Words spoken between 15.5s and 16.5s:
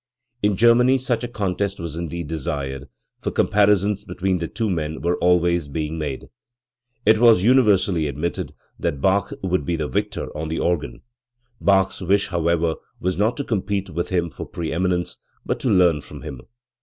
to learn from him.